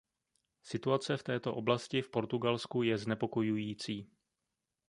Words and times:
Situace 0.63 1.17
v 1.17 1.23
této 1.23 1.53
oblasti 1.55 2.01
v 2.01 2.09
Portugalsku 2.09 2.83
je 2.83 2.97
znepokojující. 2.97 4.09